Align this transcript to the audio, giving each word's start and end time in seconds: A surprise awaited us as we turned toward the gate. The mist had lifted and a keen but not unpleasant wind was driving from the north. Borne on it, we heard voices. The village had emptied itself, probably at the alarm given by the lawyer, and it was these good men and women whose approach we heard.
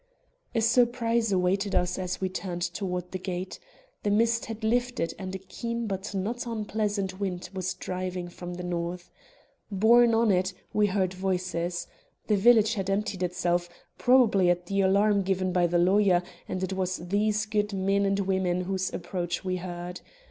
A 0.55 0.61
surprise 0.61 1.31
awaited 1.31 1.75
us 1.75 1.99
as 1.99 2.19
we 2.19 2.27
turned 2.27 2.63
toward 2.63 3.11
the 3.11 3.19
gate. 3.19 3.59
The 4.01 4.09
mist 4.09 4.45
had 4.45 4.63
lifted 4.63 5.13
and 5.19 5.35
a 5.35 5.37
keen 5.37 5.85
but 5.85 6.15
not 6.15 6.47
unpleasant 6.47 7.19
wind 7.19 7.51
was 7.53 7.75
driving 7.75 8.27
from 8.27 8.55
the 8.55 8.63
north. 8.63 9.11
Borne 9.69 10.15
on 10.15 10.31
it, 10.31 10.55
we 10.73 10.87
heard 10.87 11.13
voices. 11.13 11.85
The 12.25 12.35
village 12.35 12.73
had 12.73 12.89
emptied 12.89 13.21
itself, 13.21 13.69
probably 13.99 14.49
at 14.49 14.65
the 14.65 14.81
alarm 14.81 15.21
given 15.21 15.53
by 15.53 15.67
the 15.67 15.77
lawyer, 15.77 16.23
and 16.47 16.63
it 16.63 16.73
was 16.73 16.95
these 16.97 17.45
good 17.45 17.71
men 17.71 18.03
and 18.03 18.21
women 18.21 18.61
whose 18.61 18.91
approach 18.91 19.45
we 19.45 19.57
heard. 19.57 20.01